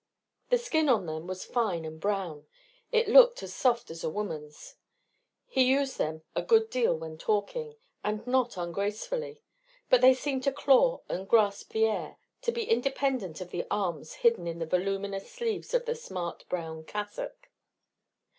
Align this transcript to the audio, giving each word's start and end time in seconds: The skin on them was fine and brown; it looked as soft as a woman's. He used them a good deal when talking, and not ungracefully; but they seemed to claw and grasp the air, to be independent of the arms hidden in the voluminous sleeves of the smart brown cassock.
The 0.49 0.57
skin 0.57 0.89
on 0.89 1.05
them 1.05 1.27
was 1.27 1.45
fine 1.45 1.85
and 1.85 1.99
brown; 1.99 2.47
it 2.91 3.07
looked 3.07 3.43
as 3.43 3.53
soft 3.53 3.91
as 3.91 4.03
a 4.03 4.09
woman's. 4.09 4.75
He 5.45 5.61
used 5.63 5.99
them 5.99 6.23
a 6.35 6.41
good 6.41 6.71
deal 6.71 6.95
when 6.97 7.19
talking, 7.19 7.75
and 8.03 8.25
not 8.25 8.57
ungracefully; 8.57 9.43
but 9.91 10.01
they 10.01 10.15
seemed 10.15 10.41
to 10.45 10.51
claw 10.51 11.01
and 11.07 11.29
grasp 11.29 11.73
the 11.73 11.85
air, 11.85 12.17
to 12.41 12.51
be 12.51 12.63
independent 12.63 13.41
of 13.41 13.51
the 13.51 13.67
arms 13.69 14.15
hidden 14.25 14.47
in 14.47 14.57
the 14.57 14.65
voluminous 14.65 15.29
sleeves 15.29 15.71
of 15.71 15.85
the 15.85 15.93
smart 15.93 16.45
brown 16.49 16.83
cassock. 16.83 17.49